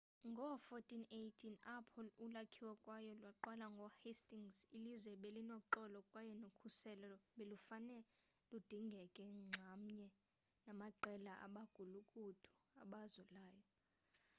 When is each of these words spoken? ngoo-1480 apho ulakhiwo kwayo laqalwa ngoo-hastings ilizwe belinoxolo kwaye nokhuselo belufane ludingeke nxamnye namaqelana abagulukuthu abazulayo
ngoo-1480 0.31 1.63
apho 1.77 1.99
ulakhiwo 2.25 2.73
kwayo 2.83 3.13
laqalwa 3.23 3.67
ngoo-hastings 3.75 4.57
ilizwe 4.77 5.13
belinoxolo 5.23 5.99
kwaye 6.09 6.33
nokhuselo 6.41 7.11
belufane 7.37 7.97
ludingeke 8.51 9.23
nxamnye 9.41 10.07
namaqelana 10.65 11.33
abagulukuthu 11.45 12.49
abazulayo 12.83 13.65